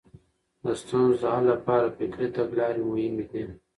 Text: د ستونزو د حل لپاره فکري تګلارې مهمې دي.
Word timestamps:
د 0.63 0.65
ستونزو 0.81 1.19
د 1.21 1.23
حل 1.33 1.45
لپاره 1.53 1.93
فکري 1.97 2.27
تګلارې 2.37 2.81
مهمې 2.91 3.25
دي. 3.31 3.43